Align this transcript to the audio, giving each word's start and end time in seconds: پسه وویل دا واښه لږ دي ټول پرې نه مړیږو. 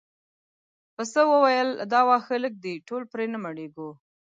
پسه 0.95 1.21
وویل 1.31 1.69
دا 1.91 2.01
واښه 2.07 2.35
لږ 2.43 2.53
دي 2.63 2.73
ټول 2.87 3.01
پرې 3.11 3.25
نه 3.33 3.37
مړیږو. 3.45 3.89